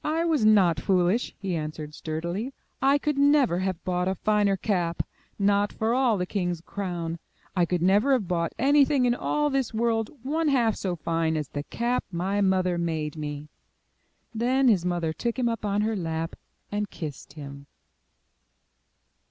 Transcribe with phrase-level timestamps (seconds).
[0.00, 5.02] '1 was not foolish," he answered sturdily, *'I could never have bought a finer cap,
[5.38, 7.18] not for all the king's crown.
[7.54, 11.48] I could never have bought anything in all this world one half so fine as
[11.50, 13.50] the cap my mother made me
[14.32, 16.36] 1" Then his mother took him up on her lap,
[16.72, 17.66] and kissed him.